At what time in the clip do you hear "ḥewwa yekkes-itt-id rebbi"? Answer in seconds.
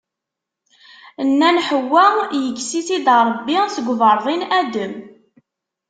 1.67-3.57